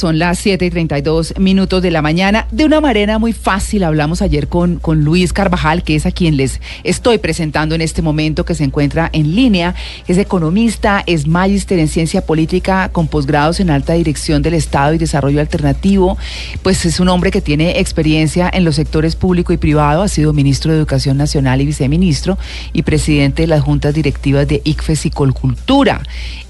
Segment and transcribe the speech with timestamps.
[0.00, 2.46] Son las 7 y 32 minutos de la mañana.
[2.50, 6.38] De una manera muy fácil, hablamos ayer con, con Luis Carvajal, que es a quien
[6.38, 9.74] les estoy presentando en este momento, que se encuentra en línea.
[10.08, 14.96] Es economista, es magíster en ciencia política con posgrados en alta dirección del Estado y
[14.96, 16.16] desarrollo alternativo.
[16.62, 20.00] Pues es un hombre que tiene experiencia en los sectores público y privado.
[20.02, 22.38] Ha sido ministro de Educación Nacional y viceministro
[22.72, 26.00] y presidente de las juntas directivas de ICFES y Colcultura.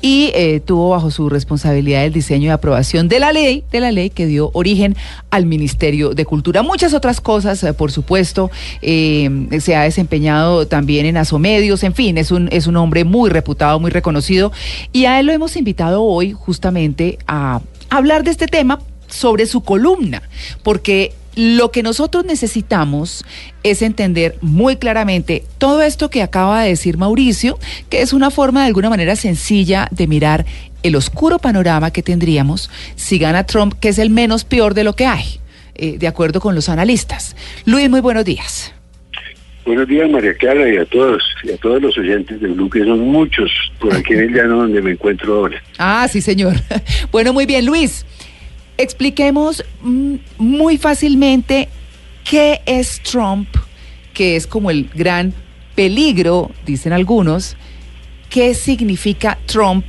[0.00, 3.90] Y eh, tuvo bajo su responsabilidad el diseño y aprobación de la ley de la
[3.90, 4.96] ley que dio origen
[5.30, 6.62] al Ministerio de Cultura.
[6.62, 8.50] Muchas otras cosas, eh, por supuesto,
[8.82, 13.30] eh, se ha desempeñado también en Asomedios, en fin, es un, es un hombre muy
[13.30, 14.52] reputado, muy reconocido,
[14.92, 19.62] y a él lo hemos invitado hoy justamente a hablar de este tema sobre su
[19.62, 20.22] columna,
[20.62, 23.24] porque lo que nosotros necesitamos
[23.62, 28.60] es entender muy claramente todo esto que acaba de decir Mauricio, que es una forma
[28.60, 30.46] de alguna manera sencilla de mirar
[30.82, 34.94] el oscuro panorama que tendríamos si gana Trump, que es el menos peor de lo
[34.94, 35.40] que hay,
[35.74, 37.36] eh, de acuerdo con los analistas.
[37.64, 38.72] Luis, muy buenos días.
[39.64, 42.80] Buenos días, María Clara, y a todos, y a todos los oyentes de Blue, que
[42.80, 45.62] son muchos por aquí en el llano donde me encuentro ahora.
[45.78, 46.54] Ah, sí, señor.
[47.12, 48.04] Bueno, muy bien, Luis.
[48.80, 51.68] Expliquemos mm, muy fácilmente
[52.24, 53.46] qué es Trump,
[54.14, 55.34] que es como el gran
[55.74, 57.58] peligro, dicen algunos,
[58.30, 59.84] qué significa Trump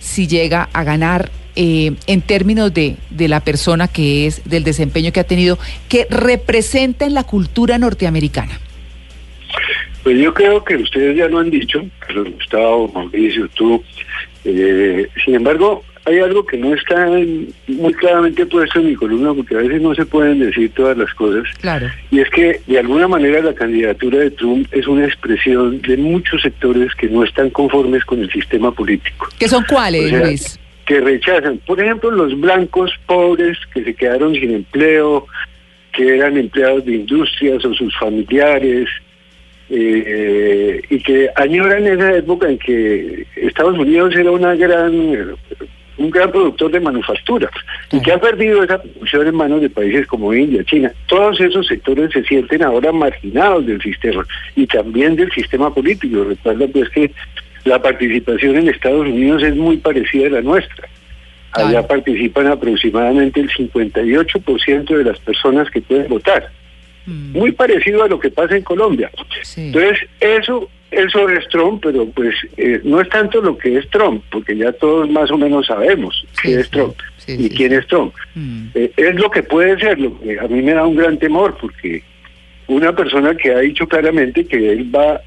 [0.00, 5.12] si llega a ganar eh, en términos de, de, la persona que es, del desempeño
[5.12, 5.56] que ha tenido,
[5.88, 8.58] que representa en la cultura norteamericana?
[10.02, 13.84] Pues yo creo que ustedes ya lo han dicho, Carlos Gustavo, Mauricio, tú.
[14.44, 17.08] Eh, sin embargo, hay algo que no está
[17.66, 21.12] muy claramente puesto en mi columna, porque a veces no se pueden decir todas las
[21.14, 21.44] cosas.
[21.60, 21.88] Claro.
[22.10, 26.42] Y es que, de alguna manera, la candidatura de Trump es una expresión de muchos
[26.42, 29.28] sectores que no están conformes con el sistema político.
[29.38, 30.60] ¿Qué son cuáles, Luis?
[30.84, 35.26] Que rechazan, por ejemplo, los blancos pobres que se quedaron sin empleo,
[35.92, 38.90] que eran empleados de industrias o sus familiares,
[39.70, 44.92] eh, y que añoran esa época en que Estados Unidos era una gran
[45.96, 47.50] un gran productor de manufactura
[47.92, 50.92] y que ha perdido esa producción en manos de países como India, China.
[51.06, 56.24] Todos esos sectores se sienten ahora marginados del sistema y también del sistema político.
[56.24, 57.10] Recuerda pues que
[57.64, 60.88] la participación en Estados Unidos es muy parecida a la nuestra.
[61.52, 66.50] Allá participan aproximadamente el 58% de las personas que pueden votar.
[67.06, 67.32] Mm.
[67.32, 69.10] Muy parecido a lo que pasa en Colombia.
[69.56, 74.22] Entonces, eso eso es Trump, pero pues eh, no es tanto lo que es Trump,
[74.30, 76.94] porque ya todos más o menos sabemos qué es Trump
[77.26, 78.14] y quién es Trump.
[78.34, 78.66] Mm.
[78.74, 81.56] Eh, es lo que puede ser, lo que a mí me da un gran temor,
[81.60, 82.02] porque
[82.66, 85.20] una persona que ha dicho claramente que él va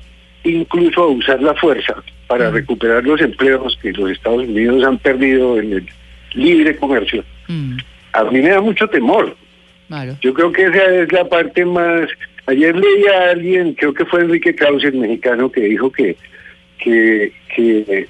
[0.44, 1.96] incluso a usar la fuerza
[2.28, 2.54] para mm.
[2.54, 5.90] recuperar los empleos que los Estados Unidos han perdido en el
[6.34, 7.78] libre comercio, mm.
[8.14, 9.36] a mí me da mucho temor.
[10.22, 12.10] Yo creo que esa es la parte más
[12.48, 16.16] Ayer leí a alguien, creo que fue Enrique Krause, el mexicano, que dijo que,
[16.78, 17.34] que,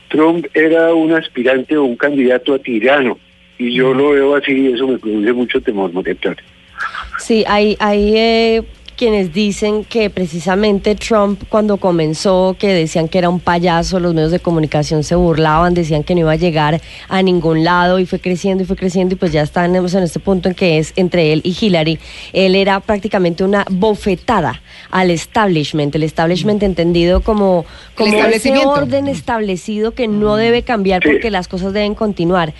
[0.09, 3.18] Trump era un aspirante o un candidato a tirano.
[3.58, 6.44] Y yo lo veo así y eso me produce mucho temor, monetario.
[7.18, 8.64] Sí, hay, hay eh,
[8.97, 14.31] quienes dicen que precisamente Trump cuando comenzó, que decían que era un payaso, los medios
[14.31, 18.19] de comunicación se burlaban, decían que no iba a llegar a ningún lado y fue
[18.19, 21.31] creciendo y fue creciendo y pues ya estamos en este punto en que es entre
[21.31, 22.00] él y Hillary.
[22.34, 27.66] Él era prácticamente una bofetada al establishment, el establishment entendido como,
[27.96, 32.53] como ese orden establecido que no debe cambiar porque las cosas deben continuar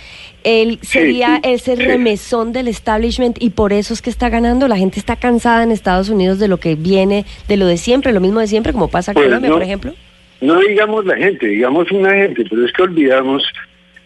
[0.48, 4.70] él sería ese remesón del establishment y por eso es que está ganando.
[4.70, 8.14] La gente está cansada en Estados Unidos de lo que viene, de lo de siempre,
[8.14, 9.94] lo mismo de siempre, como pasa en pues Colombia, por ejemplo.
[10.40, 13.44] No digamos la gente, digamos una gente, pero es que olvidamos,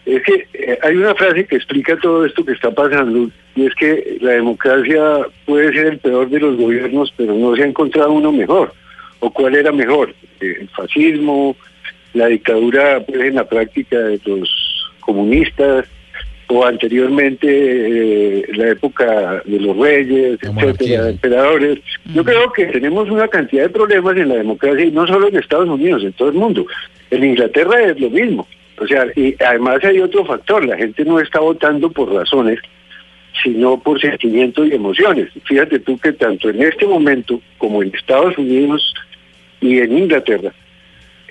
[0.04, 3.74] es que eh, hay una frase que explica todo esto que está pasando, y es
[3.76, 5.00] que la democracia
[5.46, 8.72] puede ser el peor de los gobiernos, pero no se ha encontrado uno mejor.
[9.20, 10.12] ¿O cuál era mejor?
[10.40, 11.56] Eh, el fascismo,
[12.14, 15.86] la dictadura pues, en la práctica de los comunistas,
[16.54, 21.78] o anteriormente eh, la época de los reyes, etcétera, emperadores.
[22.14, 25.36] Yo creo que tenemos una cantidad de problemas en la democracia y no solo en
[25.36, 26.66] Estados Unidos, en todo el mundo.
[27.10, 28.46] En Inglaterra es lo mismo.
[28.78, 32.58] O sea, y además hay otro factor, la gente no está votando por razones,
[33.42, 35.28] sino por sentimientos y emociones.
[35.44, 38.92] Fíjate tú que tanto en este momento como en Estados Unidos
[39.62, 40.52] y en Inglaterra,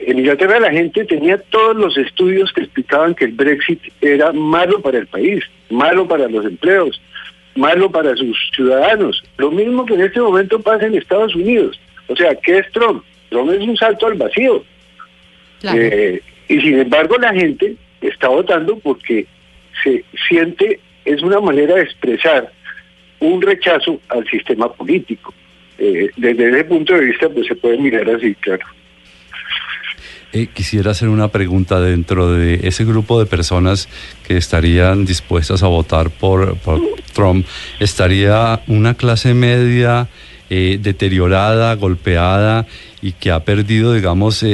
[0.08, 4.82] en Inglaterra la gente tenía todos los estudios que explicaban que el Brexit era malo
[4.82, 7.02] para el país, malo para los empleos,
[7.56, 9.24] malo para sus ciudadanos.
[9.38, 11.80] Lo mismo que en este momento pasa en Estados Unidos.
[12.08, 13.04] O sea, ¿qué es Trump?
[13.30, 14.64] Trump es un salto al vacío.
[15.64, 19.28] Eh, y sin embargo la gente está votando porque
[19.84, 22.52] se siente es una manera de expresar
[23.20, 25.34] un rechazo al sistema político.
[25.78, 28.66] Eh, desde ese punto de vista, pues se puede mirar así, claro.
[30.34, 33.90] Eh, quisiera hacer una pregunta dentro de ese grupo de personas
[34.26, 36.58] que estarían dispuestas a votar por,
[37.14, 37.46] Trump.
[37.80, 40.08] ¿Estaría una clase media
[40.50, 42.66] eh, deteriorada, golpeada
[43.02, 44.46] y que ha perdido, digamos,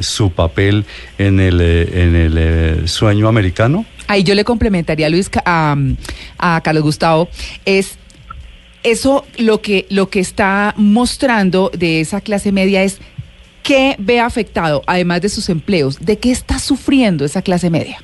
[0.00, 0.84] su papel
[1.18, 3.86] en el, en el sueño americano?
[4.08, 5.76] Ahí yo le complementaría Luis a,
[6.38, 7.28] a Carlos Gustavo.
[7.64, 7.96] Es
[8.82, 12.98] eso lo que, lo que está mostrando de esa clase media es
[13.70, 17.98] qué ve afectado, además de sus empleos, de qué está sufriendo esa clase media.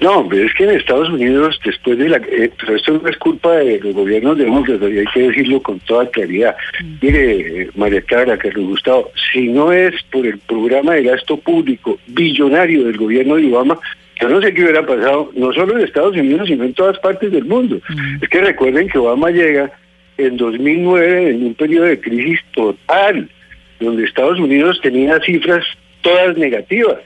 [0.00, 2.16] No, es que en Estados Unidos, después de la...
[2.16, 5.78] Eh, pero esto no es culpa de los gobiernos demócratas, y hay que decirlo con
[5.80, 6.56] toda claridad.
[6.82, 6.94] Mm.
[7.00, 12.84] Mire, María Clara, Carlos Gustavo, si no es por el programa de gasto público billonario
[12.84, 13.78] del gobierno de Obama,
[14.20, 17.30] yo no sé qué hubiera pasado, no solo en Estados Unidos, sino en todas partes
[17.30, 17.80] del mundo.
[17.88, 18.24] Mm.
[18.24, 19.70] Es que recuerden que Obama llega
[20.18, 23.30] en 2009 en un periodo de crisis total,
[23.80, 25.64] donde Estados Unidos tenía cifras
[26.02, 26.98] todas negativas.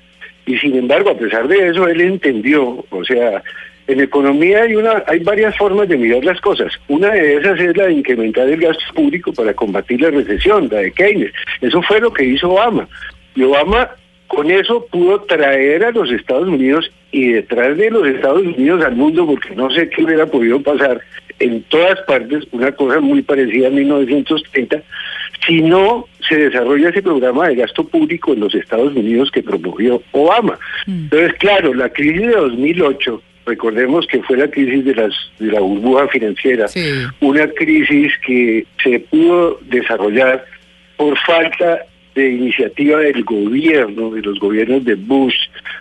[0.47, 3.43] Y sin embargo, a pesar de eso, él entendió, o sea,
[3.87, 6.73] en economía hay una hay varias formas de mirar las cosas.
[6.88, 10.79] Una de esas es la de incrementar el gasto público para combatir la recesión, la
[10.79, 11.32] de Keynes.
[11.61, 12.88] Eso fue lo que hizo Obama.
[13.35, 13.91] Y Obama
[14.26, 18.94] con eso pudo traer a los Estados Unidos y detrás de los Estados Unidos al
[18.94, 21.00] mundo, porque no sé qué hubiera podido pasar
[21.38, 24.82] en todas partes, una cosa muy parecida a 1930,
[25.46, 30.02] si no se desarrolla ese programa de gasto público en los Estados Unidos que promovió
[30.12, 30.58] Obama.
[30.87, 31.05] Mm.
[31.05, 35.61] Entonces, claro, la crisis de 2008 recordemos que fue la crisis de las de la
[35.61, 36.67] burbuja financiera,
[37.20, 40.44] una crisis que se pudo desarrollar
[40.96, 41.81] por falta
[42.14, 45.37] de iniciativa del gobierno, de los gobiernos de Bush,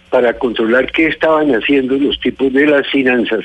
[0.10, 3.44] para controlar qué estaban haciendo los tipos de las finanzas.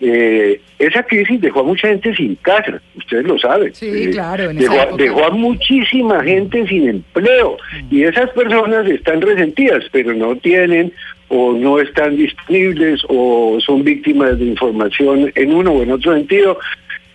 [0.00, 3.74] Eh, esa crisis dejó a mucha gente sin casa, ustedes lo saben.
[3.74, 4.52] Sí, eh, claro.
[4.52, 7.94] dejó, a muchísima gente sin empleo mm.
[7.94, 10.92] y esas personas están resentidas, pero no tienen
[11.28, 16.58] o no están disponibles o son víctimas de información en uno o en otro sentido.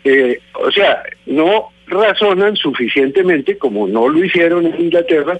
[0.03, 5.39] Eh, o sea, no razonan suficientemente, como no lo hicieron en Inglaterra,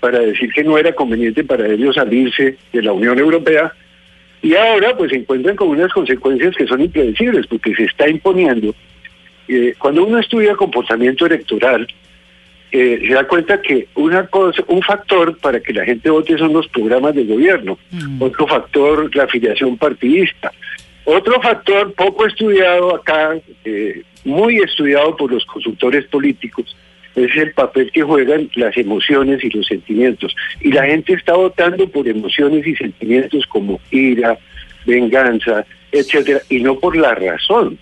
[0.00, 3.72] para decir que no era conveniente para ellos salirse de la Unión Europea.
[4.42, 8.74] Y ahora pues se encuentran con unas consecuencias que son impredecibles, porque se está imponiendo.
[9.48, 11.86] Eh, cuando uno estudia comportamiento electoral,
[12.72, 16.54] eh, se da cuenta que una cosa, un factor para que la gente vote son
[16.54, 18.22] los programas de gobierno, mm.
[18.22, 20.50] otro factor la afiliación partidista,
[21.04, 26.74] otro factor poco estudiado acá, eh, muy estudiado por los consultores políticos,
[27.14, 30.34] es el papel que juegan las emociones y los sentimientos.
[30.60, 34.38] Y la gente está votando por emociones y sentimientos como ira,
[34.86, 37.78] venganza, etcétera, y no por la razón.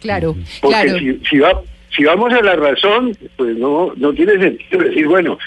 [0.00, 1.62] Claro, Porque Si, va,
[1.96, 5.38] si vamos a la razón, pues no, no tiene sentido decir, bueno,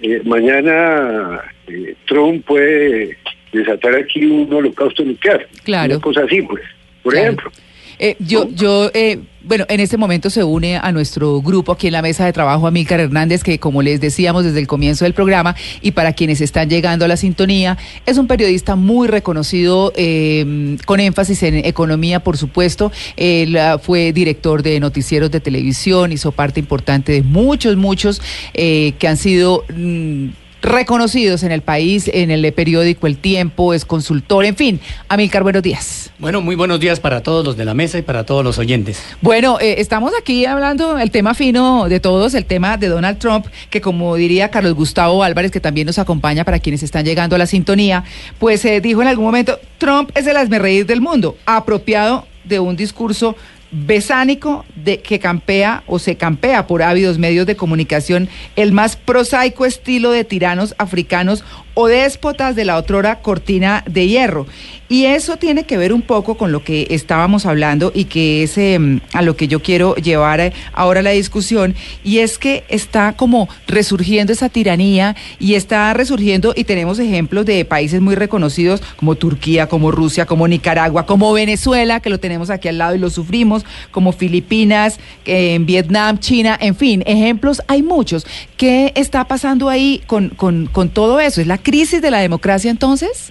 [0.00, 3.18] eh, mañana eh, Trump puede
[3.52, 5.46] desatar aquí un holocausto nuclear.
[5.64, 5.94] Claro.
[5.94, 6.62] Una cosa así, pues,
[7.02, 7.50] por ejemplo.
[7.98, 11.94] Eh, yo, yo eh, bueno, en este momento se une a nuestro grupo aquí en
[11.94, 15.56] la mesa de trabajo Amílcar Hernández, que como les decíamos desde el comienzo del programa,
[15.80, 21.00] y para quienes están llegando a la sintonía, es un periodista muy reconocido, eh, con
[21.00, 22.92] énfasis en economía, por supuesto.
[23.16, 28.20] Él ah, fue director de noticieros de televisión, hizo parte importante de muchos, muchos
[28.52, 29.64] que han sido...
[29.74, 30.28] Mm,
[30.62, 34.80] reconocidos en el país, en el periódico El Tiempo, es consultor, en fin.
[35.08, 36.10] Amilcar, buenos días.
[36.18, 39.02] Bueno, muy buenos días para todos los de la mesa y para todos los oyentes.
[39.20, 43.46] Bueno, eh, estamos aquí hablando el tema fino de todos, el tema de Donald Trump,
[43.70, 47.38] que como diría Carlos Gustavo Álvarez, que también nos acompaña para quienes están llegando a
[47.38, 48.04] la sintonía,
[48.38, 52.76] pues eh, dijo en algún momento, Trump es el asmerreír del mundo, apropiado de un
[52.76, 53.36] discurso
[53.70, 59.66] besánico de que campea o se campea por ávidos medios de comunicación el más prosaico
[59.66, 61.44] estilo de tiranos africanos
[61.80, 64.46] o déspotas de la otrora cortina de hierro.
[64.88, 68.56] Y eso tiene que ver un poco con lo que estábamos hablando y que es
[68.56, 73.12] em, a lo que yo quiero llevar eh, ahora la discusión, y es que está
[73.12, 79.14] como resurgiendo esa tiranía y está resurgiendo y tenemos ejemplos de países muy reconocidos como
[79.14, 83.10] Turquía, como Rusia, como Nicaragua, como Venezuela, que lo tenemos aquí al lado y lo
[83.10, 88.26] sufrimos, como Filipinas, en Vietnam, China, en fin, ejemplos hay muchos.
[88.56, 91.42] ¿Qué está pasando ahí con, con, con todo eso?
[91.42, 93.30] ¿Es la crisis de la democracia entonces?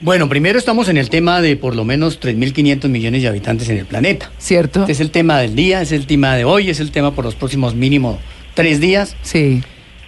[0.00, 3.76] Bueno, primero estamos en el tema de por lo menos 3.500 millones de habitantes en
[3.76, 4.30] el planeta.
[4.38, 4.80] ¿Cierto?
[4.80, 7.26] Este es el tema del día, es el tema de hoy, es el tema por
[7.26, 8.18] los próximos mínimo
[8.54, 9.16] tres días.
[9.20, 9.62] Sí.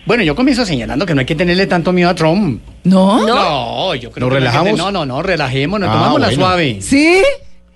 [0.06, 2.62] Bueno, yo comienzo señalando que no hay que tenerle tanto miedo a Trump.
[2.84, 3.26] ¿No?
[3.26, 4.78] No, yo creo ¿Nos relajamos?
[4.78, 6.78] no, no, no, relajemos, nos ah, tomamos la suave.
[6.80, 7.22] ¿Sí?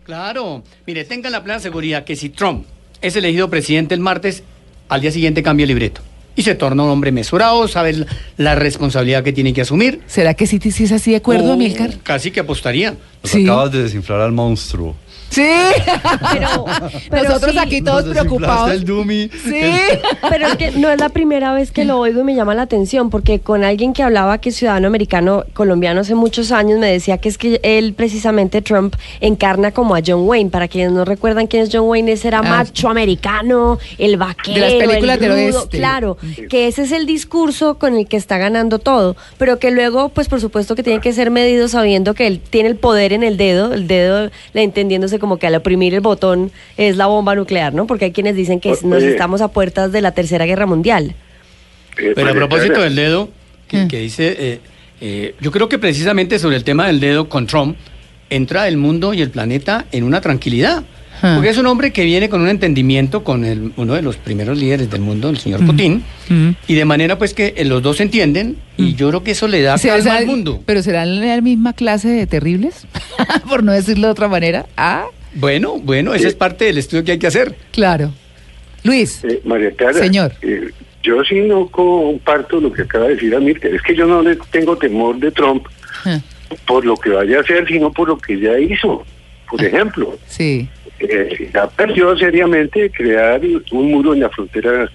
[0.05, 2.65] Claro, mire, tengan la plena seguridad que si Trump
[3.03, 4.45] es elegido presidente el martes,
[4.89, 6.01] al día siguiente cambia el libreto.
[6.37, 8.07] Y se torna un hombre mesurado, sabe
[8.39, 10.01] la responsabilidad que tiene que asumir.
[10.07, 11.99] ¿Será que sí, sí es así de acuerdo, Oh, Amilcar?
[12.03, 12.95] Casi que apostaría.
[13.23, 13.45] Nos Sí.
[13.45, 14.97] acabas de desinflar al monstruo.
[15.35, 15.49] Sí.
[16.33, 16.65] Pero,
[17.11, 18.71] pero Nosotros sí, aquí todos Nos preocupados.
[18.71, 19.29] el dummy.
[19.29, 19.61] Sí.
[20.29, 22.63] Pero es que no es la primera vez que lo oigo y me llama la
[22.63, 26.91] atención, porque con alguien que hablaba que es ciudadano americano colombiano hace muchos años me
[26.91, 30.51] decía que es que él precisamente Trump encarna como a John Wayne.
[30.51, 32.43] Para quienes no recuerdan quién es John Wayne, ese era Ah.
[32.43, 35.79] macho americano, el vaquero, De las películas del oeste.
[35.79, 36.17] claro,
[36.49, 40.29] que ese es el discurso con el que está ganando todo, pero que luego, pues
[40.29, 43.37] por supuesto que tiene que ser medido sabiendo que él tiene el poder en el
[43.37, 47.73] dedo, el dedo le entendiéndose como que al oprimir el botón es la bomba nuclear,
[47.73, 47.87] ¿no?
[47.87, 49.09] Porque hay quienes dicen que nos Oye.
[49.13, 51.15] estamos a puertas de la Tercera Guerra Mundial.
[51.97, 53.29] Eh, Pero a María propósito Clara, del dedo,
[53.67, 53.89] que, Mm.
[53.89, 54.61] que dice, eh,
[55.01, 57.79] eh, yo creo que precisamente sobre el tema del dedo con Trump,
[58.29, 60.85] entra el mundo y el planeta en una tranquilidad.
[61.23, 61.35] Ah.
[61.37, 64.59] Porque es un hombre que viene con un entendimiento con el- uno de los primeros
[64.59, 65.67] líderes del mundo, el señor Mm.
[65.67, 66.49] Putin, Mm.
[66.69, 69.49] y de manera pues que eh, los dos se entienden y yo creo que eso
[69.49, 70.63] le da ¿Será- calma será- al mundo.
[70.67, 72.87] ¿Pero serán la misma clase de terribles?
[73.49, 74.67] Por no decirlo de otra manera.
[74.77, 77.55] Ah, Bueno, bueno, ese es parte del estudio que hay que hacer.
[77.73, 78.13] claro.
[78.83, 79.25] Luis.
[79.25, 80.33] eh, María Clara, Señor.
[80.43, 80.69] eh,
[81.03, 83.71] yo sí no comparto lo que acaba de decir Amílcar.
[83.75, 85.67] Es que yo no le tengo temor de Trump
[86.05, 86.21] Ah,
[86.67, 89.05] por lo que vaya a hacer, sino por lo que ya hizo.
[89.51, 90.69] Por ejemplo, Sí.
[91.01, 93.41] Eh, ya perdió seriamente crear
[93.73, 94.89] un muro en la frontera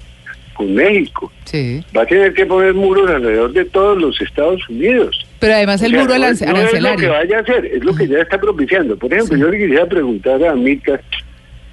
[0.53, 1.31] con México.
[1.45, 1.83] Sí.
[1.95, 5.25] Va a tener que poner muros alrededor de todos los Estados Unidos.
[5.39, 7.65] Pero además el O sea, muro no es- no es lo que vaya a hacer,
[7.65, 8.97] es lo que ya está propiciando.
[8.97, 9.41] Por ejemplo, Sí.
[9.41, 10.99] yo le quisiera preguntar a Milka,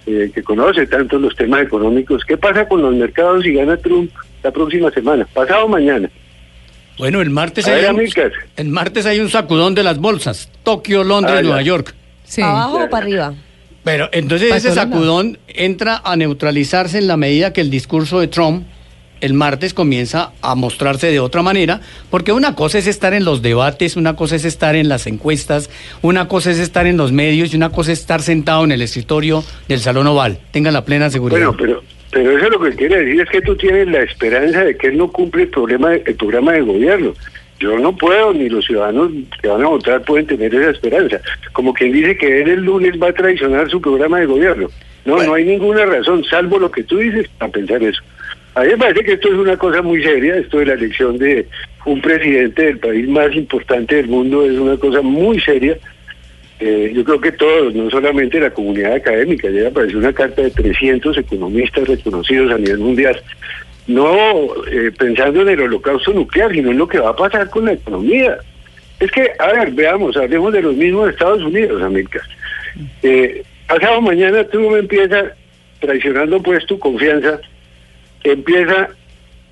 [0.07, 4.09] eh, que conoce tanto los temas económicos, ¿qué pasa con los mercados si gana Trump
[4.45, 5.27] la próxima semana?
[5.35, 6.09] Pasado mañana.
[6.97, 8.01] Bueno, el martes, A hay ver, un,
[8.57, 10.49] el martes hay un sacudón de las bolsas.
[10.63, 11.43] Tokio, Londres, Ah.
[11.43, 11.93] Nueva York.
[12.25, 12.41] Sí.
[12.41, 13.35] ¿Para abajo o para arriba?
[13.87, 18.67] Pero entonces ese sacudón entra a neutralizarse en la medida que el discurso de Trump
[19.21, 23.43] el martes comienza a mostrarse de otra manera, porque una cosa es estar en los
[23.43, 25.71] debates, una cosa es estar en las encuestas,
[26.03, 28.83] una cosa es estar en los medios y una cosa es estar sentado en el
[28.83, 30.41] escritorio del Salón Oval.
[30.51, 31.39] Tengan la plena seguridad.
[31.39, 34.77] Bueno, pero pero eso lo que quiere decir es que tú tienes la esperanza de
[34.77, 37.15] que él no cumple el, problema, el programa de gobierno.
[37.59, 39.11] Yo no puedo, ni los ciudadanos
[39.41, 41.21] que van a votar pueden tener esa esperanza.
[41.53, 44.69] Como quien dice que él el lunes va a traicionar su programa de gobierno.
[45.05, 45.31] No, Bueno.
[45.31, 48.03] no hay ninguna razón, salvo lo que tú dices, para pensar eso.
[48.55, 51.17] A mí me parece que esto es una cosa muy seria, esto de la elección
[51.19, 51.47] de
[51.85, 55.79] un presidente del país más importante del mundo es una cosa muy seria.
[56.59, 60.51] Eh, yo creo que todos, no solamente la comunidad académica, ya apareció una carta de
[60.51, 63.23] 300 economistas reconocidos a nivel mundial,
[63.87, 67.67] no eh, pensando en el holocausto nuclear, sino en lo que va a pasar con
[67.67, 68.39] la economía.
[68.99, 72.21] Es que, a ver, veamos, hablemos de los mismos Estados Unidos, América.
[73.03, 75.33] Eh, pasado mañana tú me empiezas,
[75.81, 77.41] traicionando pues tu confianza,
[78.25, 78.89] empieza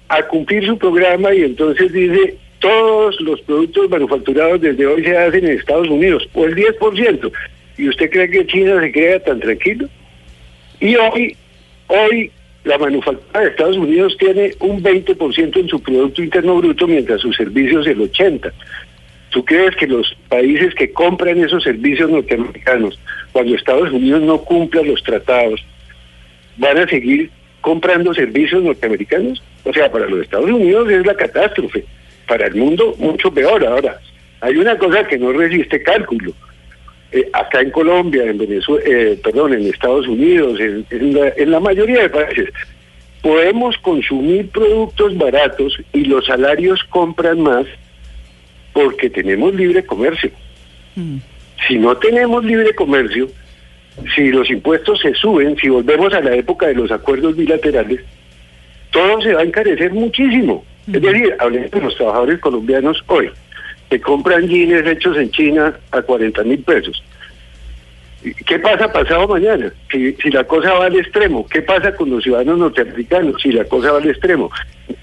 [0.08, 5.44] a cumplir su programa y entonces dice todos los productos manufacturados desde hoy se hacen
[5.44, 7.32] en Estados Unidos, o el 10%.
[7.76, 9.88] ¿Y usted cree que China se queda tan tranquilo?
[10.80, 11.36] Y hoy,
[11.88, 12.30] hoy
[12.64, 17.36] la manufactura de Estados Unidos tiene un 20% en su Producto Interno Bruto, mientras sus
[17.36, 18.52] servicios el 80%.
[19.30, 22.98] ¿Tú crees que los países que compran esos servicios norteamericanos,
[23.32, 25.60] cuando Estados Unidos no cumpla los tratados,
[26.56, 27.30] van a seguir
[27.60, 29.42] comprando servicios norteamericanos?
[29.64, 31.84] O sea, para los Estados Unidos es la catástrofe,
[32.28, 33.66] para el mundo mucho peor.
[33.66, 33.98] Ahora,
[34.40, 36.32] hay una cosa que no resiste cálculo.
[37.14, 41.48] Eh, acá en Colombia, en Venezuela, eh, perdón, en Estados Unidos, en, en la, en
[41.52, 42.48] la mayoría de países,
[43.22, 47.66] podemos consumir productos baratos y los salarios compran más
[48.72, 50.32] porque tenemos libre comercio.
[50.96, 51.18] Mm.
[51.68, 53.30] Si no tenemos libre comercio,
[54.16, 58.00] si los impuestos se suben, si volvemos a la época de los acuerdos bilaterales,
[58.90, 60.64] todo se va a encarecer muchísimo.
[60.92, 63.30] Es decir, hablemos de los trabajadores colombianos hoy,
[63.90, 67.02] que compran jeans hechos en China a 40 mil pesos.
[68.46, 69.70] ¿Qué pasa pasado mañana?
[69.92, 73.64] Si, si la cosa va al extremo, ¿qué pasa con los ciudadanos norteamericanos si la
[73.66, 74.50] cosa va al extremo?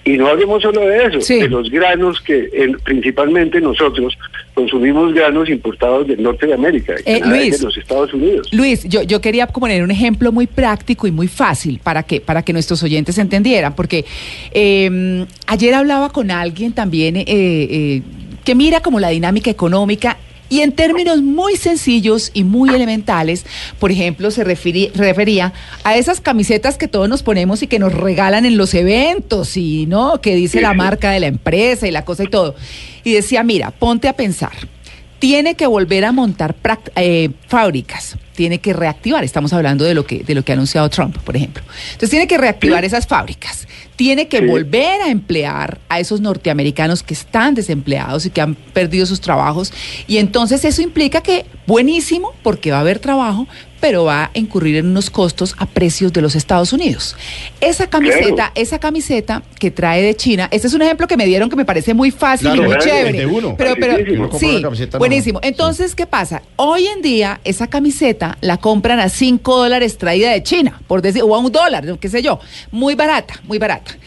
[0.04, 1.40] Y no hablemos solo de eso, Sí.
[1.40, 4.18] de los granos que el- principalmente nosotros
[4.56, 7.60] consumimos granos importados del norte de América, de Eh, Canadá y Luis.
[7.60, 8.50] de los Estados Unidos.
[8.54, 12.42] Luis, yo, yo quería poner un ejemplo muy práctico y muy fácil para que, para
[12.42, 14.04] que nuestros oyentes entendieran, porque
[14.52, 18.02] eh, ayer hablaba con alguien también eh, eh,
[18.44, 20.18] que mira como la dinámica económica
[20.52, 23.46] y en términos muy sencillos y muy elementales,
[23.80, 25.54] por ejemplo, se refería
[25.86, 29.86] a esas camisetas que todos nos ponemos y que nos regalan en los eventos y
[29.86, 32.56] no, que dice la marca de la empresa y la cosa y todo.
[33.06, 34.52] Y decía, mira, ponte a pensar
[35.22, 36.56] tiene que volver a montar
[36.96, 40.90] eh, fábricas, tiene que reactivar, estamos hablando de lo que de lo que ha anunciado
[40.90, 41.62] Trump, por ejemplo.
[41.92, 47.14] Entonces tiene que reactivar esas fábricas, tiene que volver a emplear a esos norteamericanos que
[47.14, 49.72] están desempleados y que han perdido sus trabajos
[50.08, 53.48] y entonces eso implica que buenísimo porque va a haber trabajo,
[53.82, 57.18] pero va a incurrir en unos costos a precios de los Estados Unidos.
[57.60, 61.50] Esa camiseta, esa camiseta que trae de China, este es un ejemplo que me dieron
[61.50, 63.28] que me parece muy fácil y muy chévere.
[63.58, 64.64] Pero, pero, sí,
[64.98, 65.40] buenísimo.
[65.42, 66.44] Entonces, ¿qué pasa?
[66.56, 71.24] Hoy en día esa camiseta la compran a 5 dólares traída de China, por decir,
[71.24, 72.40] o a un dólar, qué sé yo.
[72.72, 73.98] Muy barata, muy barata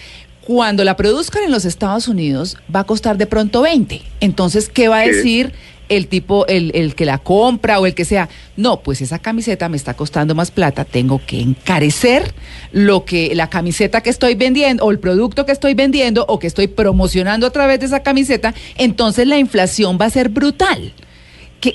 [0.47, 4.03] cuando la produzcan en los Estados Unidos va a costar de pronto 20.
[4.21, 5.55] Entonces, ¿qué va a decir
[5.89, 8.29] el tipo, el, el, que la compra o el que sea.
[8.57, 12.35] No, pues esa camiseta me está costando más plata, tengo que encarecer
[12.73, 16.47] lo que la camiseta que estoy vendiendo o el producto que estoy vendiendo o que
[16.47, 20.93] estoy promocionando a través de esa camiseta, entonces la inflación va a ser brutal.
[21.61, 21.73] ¿Qué,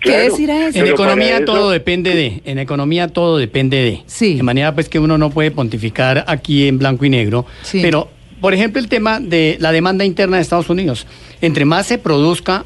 [0.00, 0.78] qué, decir a eso?
[0.78, 4.02] En economía todo depende de, en economía todo depende de.
[4.06, 4.34] Sí.
[4.34, 7.78] De manera pues que uno no puede pontificar aquí en blanco y negro, sí.
[7.80, 8.08] pero
[8.40, 11.06] por ejemplo el tema de la demanda interna de Estados Unidos,
[11.40, 12.64] entre más se produzca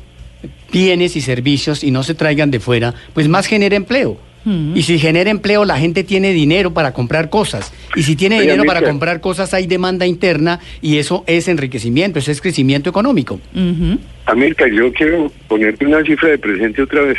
[0.72, 4.18] bienes y servicios y no se traigan de fuera, pues más genera empleo.
[4.44, 4.76] Mm.
[4.76, 7.72] Y si genera empleo, la gente tiene dinero para comprar cosas.
[7.94, 12.30] Y si tiene dinero para comprar cosas, hay demanda interna y eso es enriquecimiento, eso
[12.30, 13.40] es crecimiento económico.
[13.54, 13.96] Uh
[14.72, 17.18] yo quiero ponerte una cifra de presente otra vez.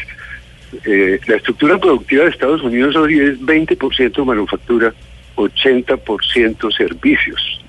[0.85, 4.93] Eh, la estructura productiva de Estados Unidos hoy es 20% manufactura,
[5.35, 7.61] 80% servicios.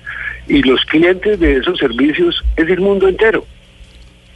[0.47, 3.45] Y los clientes de esos servicios es el mundo entero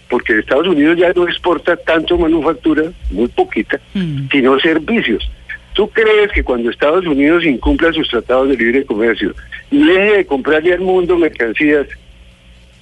[0.10, 4.28] porque Estados Unidos ya no exporta tanto manufactura, muy poquita, mm.
[4.32, 5.30] sino servicios.
[5.74, 9.34] ¿Tú crees que cuando Estados Unidos incumpla sus tratados de libre comercio
[9.72, 11.88] y deje de comprarle al mundo mercancías,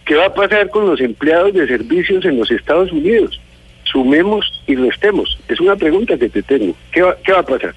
[0.05, 3.39] qué va a pasar con los empleados de servicios en los Estados Unidos?
[3.84, 5.38] Sumemos y restemos.
[5.48, 6.75] Es una pregunta que te tengo.
[6.91, 7.75] ¿Qué va, qué va a pasar?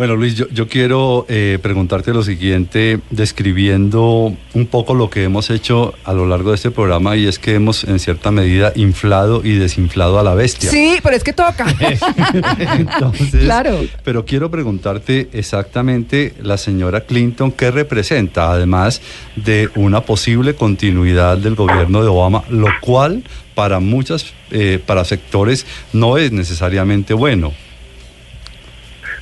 [0.00, 5.92] Bueno, Luis, yo, quiero eh, preguntarte lo siguiente, describiendo un poco lo que hemos hecho
[6.04, 9.56] a lo largo de este programa y es que hemos en cierta medida inflado y
[9.56, 10.70] desinflado a la bestia.
[10.70, 11.66] Sí, pero es que toca.
[12.78, 13.78] Entonces, claro.
[14.02, 19.02] Pero quiero preguntarte exactamente la señora Clinton qué representa, además
[19.36, 23.22] de una posible continuidad del gobierno de Obama, lo cual
[23.54, 27.52] para muchas, eh, para sectores no es necesariamente bueno.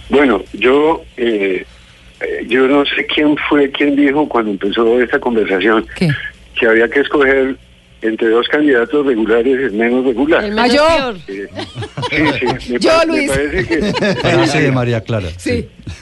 [0.09, 1.65] Bueno, yo eh,
[2.21, 7.01] eh, yo no sé quién fue quien dijo cuando empezó esta conversación que había que
[7.01, 7.57] escoger
[8.03, 10.45] entre dos candidatos regulares el menos regular.
[10.45, 11.15] El ah, yo.
[11.27, 11.43] sí,
[12.61, 12.73] sí.
[12.73, 13.31] Me yo, Luis.
[13.31, 15.29] parece que, de María Clara.
[15.37, 15.69] Sí.
[15.87, 15.93] sí.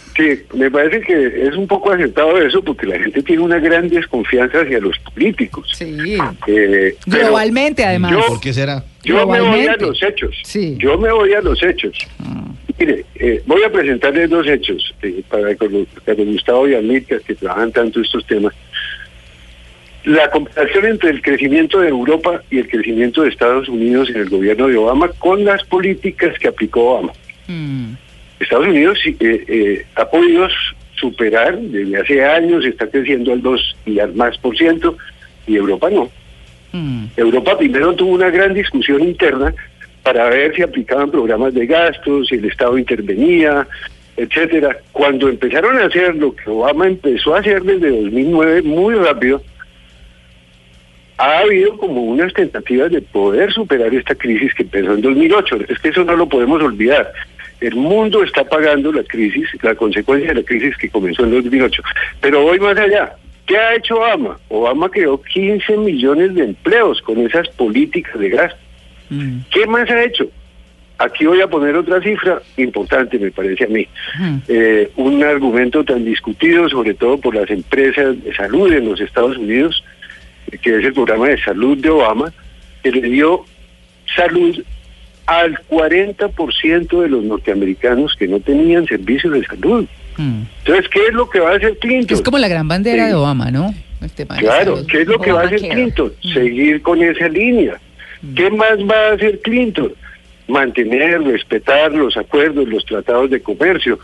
[0.54, 4.60] Me parece que es un poco acertado eso porque la gente tiene una gran desconfianza
[4.60, 5.68] hacia los políticos.
[5.74, 6.18] Sí.
[6.46, 8.16] Eh, Globalmente, además.
[8.26, 8.84] ¿Por qué será?
[9.04, 10.34] Yo me voy a los hechos.
[10.44, 10.76] Sí.
[10.78, 11.96] Yo me voy a los hechos.
[12.20, 12.44] Ah.
[12.78, 17.72] Mire, eh, voy a presentarles dos hechos eh, para que Gustavo y Amílcar, que trabajan
[17.72, 18.54] tanto estos temas.
[20.04, 24.28] La comparación entre el crecimiento de Europa y el crecimiento de Estados Unidos en el
[24.28, 27.12] gobierno de Obama con las políticas que aplicó Obama.
[27.48, 27.94] Mm.
[28.40, 30.48] Estados Unidos eh, ha podido
[30.96, 34.96] superar desde hace años, está creciendo al 2 y al más por ciento,
[35.46, 36.10] y Europa no.
[36.72, 37.06] Mm.
[37.16, 39.54] Europa primero tuvo una gran discusión interna
[40.02, 43.66] para ver si aplicaban programas de gastos, si el Estado intervenía,
[44.16, 44.78] etcétera.
[44.92, 49.42] Cuando empezaron a hacer lo que Obama empezó a hacer desde 2009 muy rápido,
[51.18, 55.58] ha habido como unas tentativas de poder superar esta crisis que empezó en 2008.
[55.68, 57.12] Es que eso no lo podemos olvidar.
[57.60, 61.82] El mundo está pagando la crisis, la consecuencia de la crisis que comenzó en 2008.
[62.20, 63.16] Pero voy más allá.
[63.46, 64.38] ¿Qué ha hecho Obama?
[64.48, 68.58] Obama creó 15 millones de empleos con esas políticas de gasto.
[69.08, 69.38] Mm.
[69.50, 70.28] ¿Qué más ha hecho?
[70.98, 73.86] Aquí voy a poner otra cifra importante, me parece a mí.
[74.48, 79.36] Eh, un argumento tan discutido, sobre todo por las empresas de salud en los Estados
[79.36, 79.84] Unidos,
[80.62, 82.32] que es el programa de salud de Obama,
[82.82, 83.44] que le dio
[84.16, 84.64] salud
[85.26, 89.86] al 40% de los norteamericanos que no tenían servicios de salud.
[90.16, 90.42] Mm.
[90.58, 92.16] Entonces, ¿qué es lo que va a hacer Clinton?
[92.16, 93.74] Es como la gran bandera de Obama, ¿no?
[94.38, 96.12] claro, ¿qué es lo que va a hacer Clinton?
[96.22, 96.32] Mm.
[96.32, 97.80] Seguir con esa línea.
[98.34, 99.92] ¿Qué más va a hacer Clinton?
[100.48, 103.98] Mantener, respetar los acuerdos, los tratados de comercio.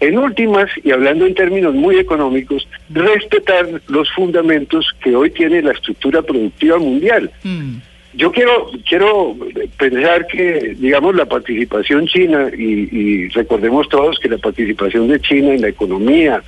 [0.00, 5.72] En últimas, y hablando en términos muy económicos, respetar los fundamentos que hoy tiene la
[5.72, 7.30] estructura productiva mundial.
[7.42, 7.78] Mm.
[8.14, 9.36] Yo quiero quiero
[9.78, 15.60] pensar que, digamos, la participación china, y, recordemos todos que la participación de China en
[15.60, 16.42] la economía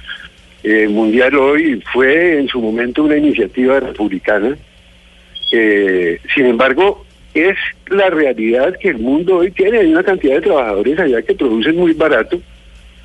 [0.63, 4.57] eh, mundial hoy fue en su momento una iniciativa republicana,
[5.53, 7.57] eh, sin embargo, es
[7.89, 9.79] la realidad que el mundo hoy tiene.
[9.79, 12.41] Hay una cantidad de trabajadores allá que producen muy barato,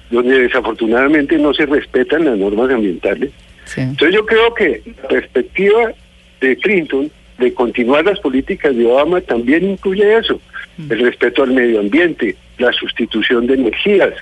[0.10, 3.32] donde desafortunadamente no se respetan las normas ambientales.
[3.66, 3.82] Sí.
[3.82, 5.92] Entonces yo creo que la perspectiva
[6.40, 10.40] de Clinton de continuar las políticas de Obama también incluye eso,
[10.90, 14.14] el respeto al medio ambiente, la sustitución de energías.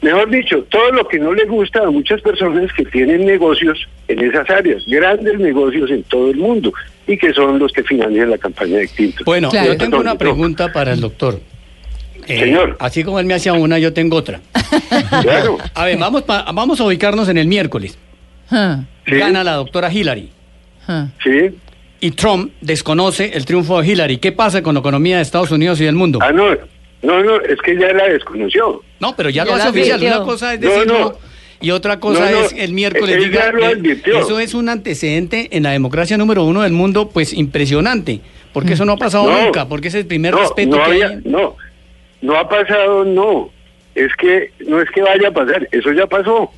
[0.00, 4.18] Mejor dicho, todo lo que no le gusta a muchas personas que tienen negocios en
[4.24, 6.72] esas áreas, grandes negocios en todo el mundo,
[7.06, 9.22] y que son los que financian la campaña de Clinton.
[9.24, 9.72] Bueno, Claro.
[9.72, 11.40] yo tengo una pregunta para el doctor.
[12.26, 12.76] Eh, Señor.
[12.80, 14.40] Así como él me hacía una, yo tengo otra.
[15.22, 15.58] Claro.
[15.74, 17.96] A ver, vamos, pa- vamos a ubicarnos en el miércoles.
[18.50, 19.16] Ah, Sí.
[19.16, 20.30] Gana la doctora Hillary.
[20.88, 21.08] ah.
[21.22, 21.50] Sí.
[22.04, 24.16] Y Trump desconoce el triunfo de Hillary.
[24.18, 26.18] ¿Qué pasa con la economía de Estados Unidos y del mundo?
[26.20, 26.46] Ah, no,
[27.02, 28.82] no, no, es que ya la desconoció.
[28.98, 29.98] No, pero ya, Ya lo hace oficial.
[29.98, 30.16] advirtió.
[30.18, 31.14] Una cosa es decirlo no.
[31.60, 32.44] y otra cosa No, no.
[32.46, 33.44] es el miércoles Él diga.
[33.46, 34.18] ya lo eh, advirtió.
[34.18, 38.20] Eso es un antecedente en la democracia número uno del mundo, pues impresionante.
[38.52, 39.44] Porque eso no ha pasado No.
[39.44, 41.20] nunca, porque es el primer no, respeto no que había- hay.
[41.24, 41.54] no,
[42.20, 43.50] no ha pasado, no.
[43.94, 46.50] Es que no es que vaya a pasar, eso ya pasó.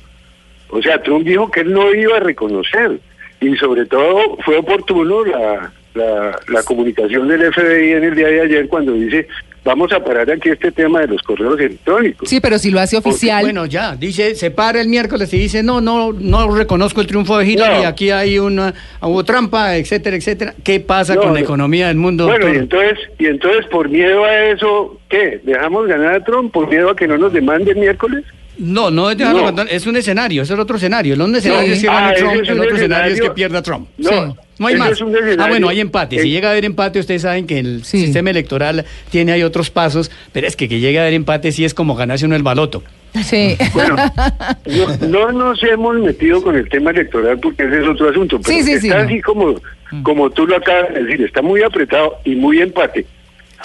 [0.69, 2.99] O sea, Trump dijo que él no iba a reconocer
[3.45, 8.41] y sobre todo fue oportuno la, la, la comunicación del FBI en el día de
[8.41, 9.27] ayer cuando dice
[9.63, 12.29] vamos a parar aquí este tema de los correos electrónicos.
[12.29, 13.41] Sí, pero si lo hace oficial.
[13.45, 17.39] Bueno, ya, dice, se para el miércoles y dice, no, no, no reconozco el triunfo
[17.39, 17.87] de Hillary, No.
[17.87, 20.53] aquí hay una, hubo trampa, etcétera, etcétera.
[20.63, 21.43] ¿Qué pasa No, con la no.
[21.45, 22.27] economía del mundo?
[22.27, 25.41] Bueno, y entonces, y entonces por miedo a eso, ¿qué?
[25.43, 28.23] ¿Dejamos ganar a Trump por miedo a que no nos demande el miércoles?
[28.57, 29.63] No, no es dejarlo No.
[29.63, 31.13] es un escenario, es el otro escenario.
[31.13, 31.73] El un escenario Sí.
[31.73, 33.87] es que gane Ah, ese Trump, es el otro escenario es que pierda Trump.
[33.97, 34.15] No, Sí.
[34.57, 35.01] No hay más.
[35.37, 36.17] ah, bueno, hay empate.
[36.19, 37.99] Si Eh, llega a haber empate, ustedes saben que el Sí.
[38.05, 41.65] sistema electoral tiene ahí otros pasos, pero es que que llegue a haber empate sí
[41.65, 42.81] es como ganarse uno el baloto.
[43.23, 43.57] Sí.
[43.73, 43.95] Bueno,
[44.65, 48.57] no, no nos hemos metido con el tema electoral porque ese es otro asunto, pero
[48.57, 49.05] Sí, sí, sí, está no.
[49.09, 49.55] así como,
[50.03, 53.05] como tú lo acabas de decir, está muy apretado y muy empate.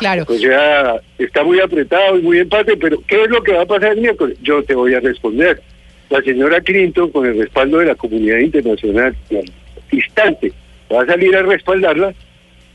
[0.01, 0.25] Claro.
[0.27, 3.67] O sea, está muy apretado y muy empate, pero ¿qué es lo que va a
[3.67, 4.37] pasar el miércoles?
[4.43, 5.61] Yo te voy a responder.
[6.09, 9.45] La señora Clinton, con el respaldo de la comunidad internacional, al
[9.93, 10.53] instante,
[10.93, 12.13] va a salir a respaldarla,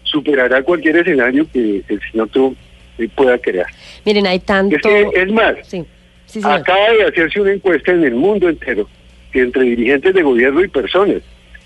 [0.04, 2.58] superará cualquier escenario que el señor Trump
[2.98, 3.68] eh, pueda crear.
[4.06, 4.76] Miren, hay tanto...
[4.76, 5.84] Es que, es más, Sí,
[6.28, 6.40] sí.
[6.44, 8.88] Acaba de hacerse una encuesta en el mundo entero,
[9.34, 11.22] entre dirigentes de gobierno y personas,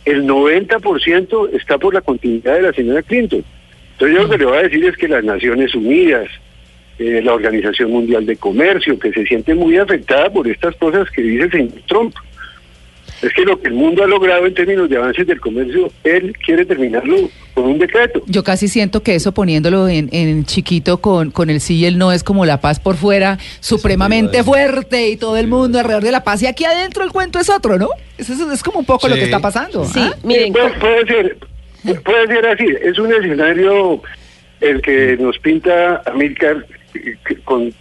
[0.06, 3.44] el 90% está por la continuidad de la señora Clinton.
[4.00, 6.30] Entonces yo lo que le voy a decir es que las Naciones Unidas,
[7.00, 11.22] eh, la Organización Mundial de Comercio, que se siente muy afectada por estas cosas que
[11.22, 12.16] dice el señor Trump.
[13.22, 16.34] Es que lo que el mundo ha logrado en términos de avances del comercio, él
[16.46, 18.24] quiere terminarlo con un decreto.
[18.28, 21.98] Yo casi siento que eso poniéndolo en, en chiquito con, con el sí y el
[21.98, 26.14] no es como la paz por fuera, supremamente fuerte y todo el mundo alrededor de
[26.14, 26.42] la paz.
[26.42, 27.90] Y aquí adentro el cuento es otro, ¿no?
[28.18, 29.84] Eso es, es como un poco lo que está pasando.
[29.84, 30.16] Sí, ¿ah?
[30.24, 31.38] miren, puede, puede ser,
[32.04, 32.66] puede ser así.
[32.82, 34.02] Es un escenario
[34.62, 37.74] el que nos pinta Amílcar eh, con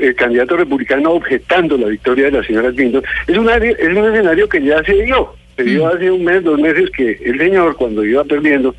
[0.00, 3.02] el candidato republicano objetando la victoria de la señora Clinton.
[3.26, 5.34] Es, una, es un escenario que ya se dio.
[5.56, 8.74] Se dio hace un mes, dos meses que el señor, cuando iba perdiendo,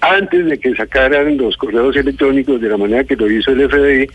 [0.00, 4.08] antes de que sacaran los correos electrónicos de la manera que lo hizo el FBI,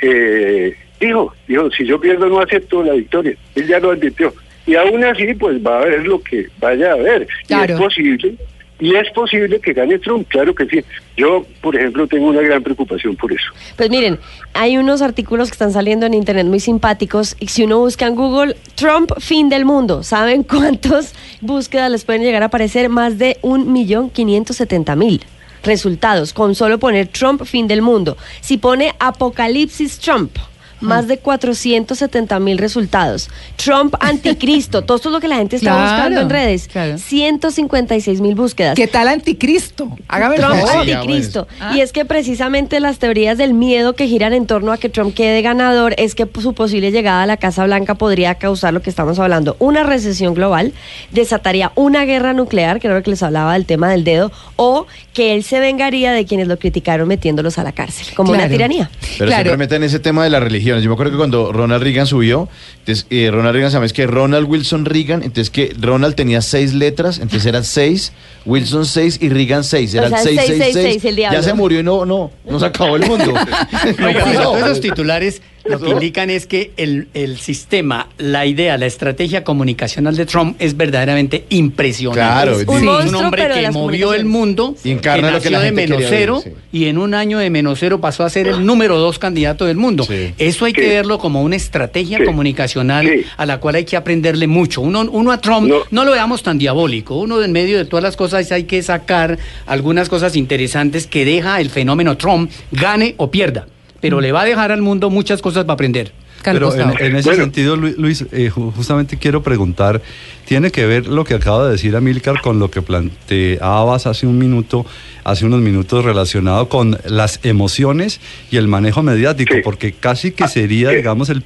[0.00, 3.36] eh, dijo, dijo, si yo pierdo no acepto la victoria.
[3.54, 4.32] Él ya lo advirtió.
[4.66, 7.26] Y aún así, pues va a haber lo que vaya a haber.
[7.48, 8.34] Y es posible,
[8.80, 10.84] y es posible que gane Trump, claro que sí.
[11.16, 13.46] Yo, por ejemplo, tengo una gran preocupación por eso.
[13.76, 14.18] Pues miren,
[14.54, 18.14] hay unos artículos que están saliendo en internet muy simpáticos y si uno busca en
[18.14, 22.88] Google Trump fin del mundo, ¿saben cuántas búsquedas les pueden llegar a aparecer?
[22.88, 25.24] Más de un millón quinientos setenta mil
[25.64, 28.16] resultados con solo poner Trump fin del mundo.
[28.40, 30.36] Si pone Apocalipsis Trump,
[30.80, 33.28] más de 470 mil resultados.
[33.56, 36.68] Trump anticristo, todo esto es lo que la gente está Claro, buscando en redes.
[36.68, 36.98] claro.
[36.98, 38.74] 156 mil búsquedas.
[38.76, 39.90] ¿Qué tal anticristo?
[40.08, 40.54] Hágame el Trump.
[40.84, 41.46] Sí, anticristo.
[41.58, 41.76] bueno.
[41.76, 45.14] Y es que precisamente las teorías del miedo que giran en torno a que Trump
[45.14, 48.90] quede ganador es que su posible llegada a la Casa Blanca podría causar lo que
[48.90, 50.72] estamos hablando, una recesión global,
[51.10, 54.86] desataría una guerra nuclear, que era lo que les hablaba del tema del dedo, o
[55.14, 58.90] que él se vengaría de quienes lo criticaron metiéndolos a la cárcel, como una tiranía.
[59.18, 59.42] Pero Claro.
[59.44, 60.42] siempre meten ese tema de las
[60.76, 62.48] Yo me acuerdo que cuando Ronald Reagan subió,
[62.80, 67.18] entonces eh, Ronald Reagan, ¿sabes que Ronald Wilson Reagan, entonces que Ronald tenía seis letras,
[67.18, 68.12] entonces eran seis,
[68.44, 69.94] Wilson seis y Reagan seis.
[69.94, 70.86] O Eran sea, seis, seis, seis, seis, seis.
[70.92, 71.38] seis, el diablo.
[71.38, 73.34] Ya se murió y no, no, no se acabó el mundo.
[73.98, 78.76] No Oiga, todos esos titulares lo que indican es que el, el sistema, la idea,
[78.78, 82.20] la estrategia comunicacional de Trump es verdaderamente impresionante.
[82.20, 85.50] Claro, Es un monstruo, un hombre que movió el mundo, Y encarna que lo que
[85.50, 86.58] la nació de gente menos cero ver, sí.
[86.72, 89.76] y en un año de menos cero pasó a ser el número dos candidato del
[89.76, 90.04] mundo.
[90.04, 90.34] Sí.
[90.38, 94.80] Eso hay que verlo como una estrategia comunicacional a la cual hay que aprenderle mucho.
[94.80, 95.78] Uno, uno a Trump no.
[95.90, 96.04] No.
[96.04, 97.16] lo veamos tan diabólico.
[97.16, 101.60] Uno en medio de todas las cosas hay que sacar algunas cosas interesantes que deja
[101.60, 103.66] el fenómeno Trump, gane o pierda.
[104.00, 106.12] Pero le va a dejar al mundo muchas cosas para aprender.
[106.44, 107.42] Pero en, ese Bueno.
[107.44, 110.00] sentido, Lu- Luis, eh, ju- justamente quiero preguntar,
[110.44, 114.38] ¿tiene que ver lo que acaba de decir Amílcar con lo que planteabas hace un
[114.38, 114.86] minuto,
[115.24, 118.20] hace unos minutos relacionado con las emociones
[118.52, 119.52] y el manejo mediático?
[119.54, 119.60] Sí.
[119.64, 121.42] Porque casi que Ah, sería, digamos, el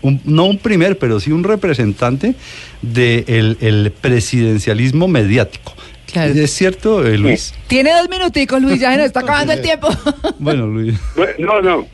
[0.00, 2.34] un- no un primer, pero sí un representante
[2.80, 5.74] del el presidencialismo mediático.
[6.12, 6.34] Claro.
[6.34, 7.54] ¿Es cierto, eh, Luis?
[7.68, 9.88] Tiene dos minuticos, Luis, ya se nos está acabando el tiempo.
[10.38, 10.98] Bueno, Luis.
[11.16, 11.86] Bueno, no, no.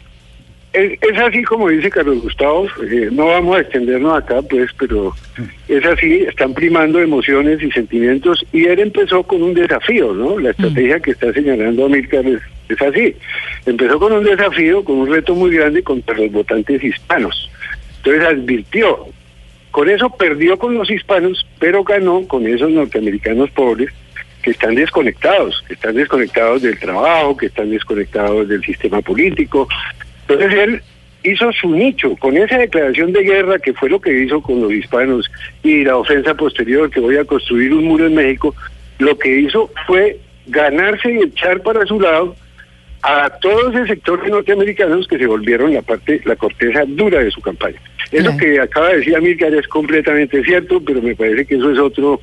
[0.72, 5.14] Es, es así como dice Carlos Gustavo, eh, no vamos a extendernos acá, pues, pero
[5.66, 10.38] es así, están primando emociones y sentimientos, y él empezó con un desafío, ¿no?
[10.38, 13.14] La estrategia que está señalando Amílcar es, es así.
[13.66, 17.50] Empezó con un desafío, con un reto muy grande contra los votantes hispanos.
[17.98, 19.06] Entonces advirtió,
[19.70, 23.90] con eso perdió con los hispanos, pero ganó con esos norteamericanos pobres
[24.42, 29.68] que están desconectados, que están desconectados del trabajo, que están desconectados del sistema político.
[30.28, 30.82] Entonces él
[31.24, 34.72] hizo su nicho con esa declaración de guerra que fue lo que hizo con los
[34.72, 35.30] hispanos
[35.62, 38.54] y la ofensa posterior que voy a construir un muro en México,
[38.98, 42.36] lo que hizo fue ganarse y echar para su lado
[43.02, 47.30] a todo ese sector de norteamericanos que se volvieron la parte, la corteza dura de
[47.30, 47.80] su campaña.
[48.10, 48.38] Eso Claro.
[48.38, 52.20] que acaba de decir Amílcar es completamente cierto, pero me parece que eso es otro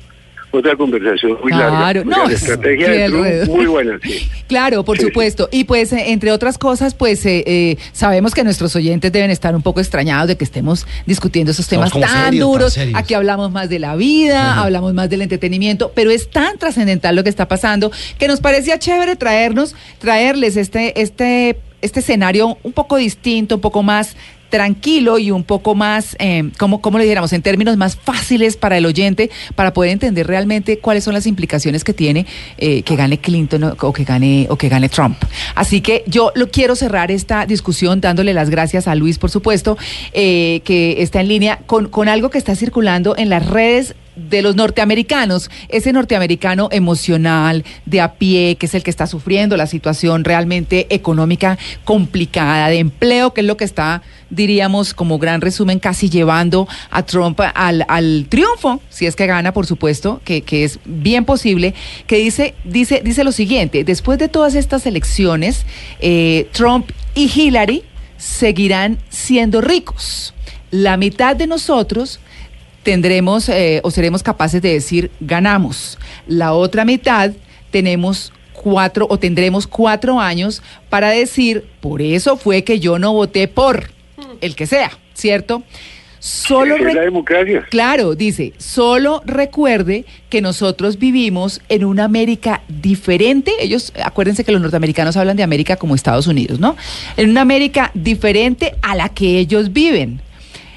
[0.56, 1.78] otra conversación muy larga.
[1.78, 4.28] Claro, O sea, no, la estrategia de Trump muy buena, sí.
[4.46, 5.08] Claro, por Sí, sí.
[5.08, 5.48] supuesto.
[5.50, 9.54] Y pues, eh, entre otras cosas, pues eh, eh, sabemos que nuestros oyentes deben estar
[9.56, 12.78] un poco extrañados de que estemos discutiendo esos temas tan duros.
[12.94, 17.22] Aquí hablamos más de la vida, hablamos más del entretenimiento, pero es tan trascendental lo
[17.24, 22.96] que está pasando que nos parecía chévere traernos, traerles este, este, este escenario un poco
[22.96, 24.16] distinto, un poco más
[24.48, 28.78] tranquilo y un poco más, eh, como, como le dijéramos, en términos más fáciles para
[28.78, 32.26] el oyente, para poder entender realmente cuáles son las implicaciones que tiene
[32.58, 35.16] eh, que gane Clinton o, que gane o que gane Trump.
[35.54, 39.76] Así que yo lo quiero cerrar esta discusión dándole las gracias a Luis, por supuesto,
[40.12, 44.42] eh, que está en línea con, con algo que está circulando en las redes de
[44.42, 49.66] los norteamericanos, ese norteamericano emocional, de a pie, que es el que está sufriendo la
[49.66, 55.78] situación realmente económica complicada, de empleo, que es lo que está, diríamos, como gran resumen,
[55.78, 60.64] casi llevando a Trump al, al triunfo, si es que gana, por supuesto, que, que
[60.64, 61.74] es bien posible,
[62.06, 65.66] que dice, dice, dice lo siguiente, después de todas estas elecciones,
[66.00, 67.84] eh, Trump y Hillary
[68.16, 70.34] seguirán siendo ricos.
[70.70, 72.20] La mitad de nosotros
[72.86, 75.98] tendremos eh, o seremos capaces de decir ganamos.
[76.28, 77.32] La otra mitad
[77.72, 83.48] tenemos cuatro o tendremos cuatro años para decir por eso fue que yo no voté
[83.48, 83.90] por
[84.40, 85.64] el que sea, ¿cierto?
[86.20, 87.66] Solo la democracia.
[87.70, 93.50] Claro, dice, solo recuerde que nosotros vivimos en una América diferente.
[93.58, 96.76] Ellos, acuérdense que los norteamericanos hablan de América como Estados Unidos, ¿no?
[97.16, 100.20] En una América diferente a la que ellos viven.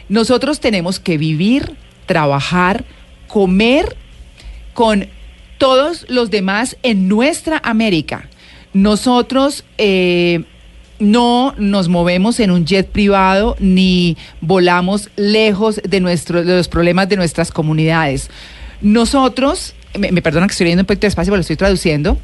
[0.08, 1.76] Nosotros tenemos que vivir,
[2.10, 2.86] trabajar,
[3.28, 3.96] comer
[4.74, 5.06] con
[5.60, 8.28] todos los demás en nuestra América.
[8.74, 10.44] Nosotros eh,
[10.98, 17.16] no nos movemos en un jet privado ni volamos lejos de, de los problemas de
[17.16, 18.32] nuestras comunidades.
[18.82, 22.18] Nosotros, me, perdonan que estoy leyendo un poquito despacio, pero lo estoy traduciendo.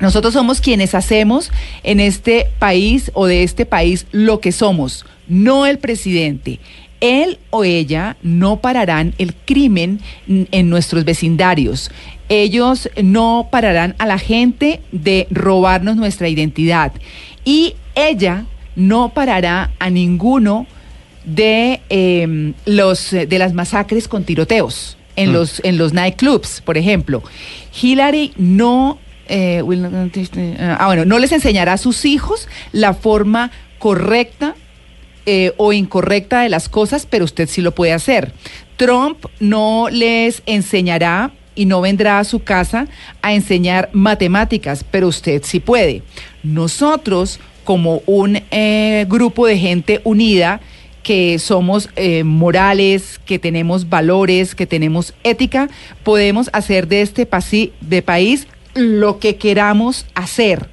[0.00, 1.52] Nosotros somos quienes hacemos
[1.84, 6.58] en este país o de este país lo que somos, no el presidente.
[7.02, 11.90] Él o ella no pararán el crimen en nuestros vecindarios.
[12.28, 16.92] Ellos no pararán a la gente de robarnos nuestra identidad.
[17.44, 20.66] Y ella no parará a ninguno
[21.24, 25.32] de em, los eh, de las masacres con tiroteos en Mm.
[25.34, 27.22] los en los nightclubs, por ejemplo.
[27.82, 30.16] Hillary no eh, not-
[30.78, 34.54] ah, bueno, no les enseñará a sus hijos la forma correcta
[35.26, 38.32] eh, o incorrecta de las cosas, pero usted sí lo puede hacer.
[38.76, 42.88] Trump no les enseñará y no vendrá a su casa
[43.20, 46.02] a enseñar matemáticas, pero usted sí puede.
[46.42, 50.60] Nosotros, como un eh, grupo de gente unida,
[51.02, 55.68] que somos eh, morales, que tenemos valores, que tenemos ética,
[56.04, 57.28] podemos hacer de este
[57.80, 60.68] de país lo que queramos hacer.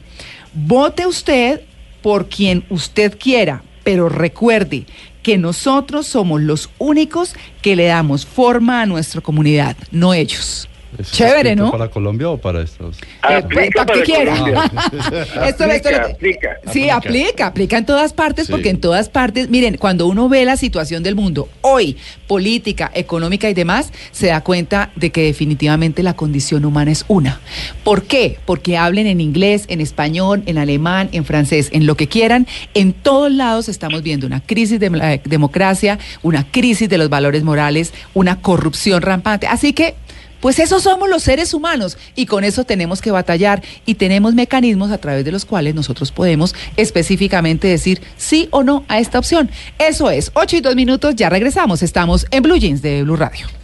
[0.54, 1.62] Vote usted
[2.02, 4.86] por quien usted quiera, pero recuerde
[5.24, 10.68] que nosotros somos los únicos que le damos forma a nuestra comunidad, no ellos.
[10.98, 11.72] ¿Eso Chévere, ¿no?
[11.72, 13.20] ¿Para Colombia o para Estados Unidos?
[13.30, 14.34] Eh, pues, Aplica para que quiera.
[15.48, 16.50] Esto, esto- Aplica, aplica.
[16.74, 18.52] Sí, aplica, aplica en todas partes, Sí.
[18.52, 21.98] porque en todas partes, miren, cuando uno ve la situación del mundo hoy,
[22.28, 27.40] política, económica y demás, se da cuenta de que definitivamente la condición humana es una.
[27.84, 28.38] ¿Por qué?
[28.46, 32.48] Porque hablen en inglés, en español, en alemán, en francés, en lo que quieran.
[32.74, 37.44] En todos lados estamos viendo una crisis de la democracia, una crisis de los valores
[37.44, 39.48] morales, una corrupción rampante.
[39.48, 39.96] Así que
[40.40, 44.92] pues esos somos los seres humanos y con eso tenemos que batallar y tenemos mecanismos
[44.92, 49.50] a través de los cuales nosotros podemos específicamente decir sí o no a esta opción.
[49.78, 53.59] Eso es, 8 y 2 minutos, ya regresamos, estamos en Blue Jeans de Blue Radio.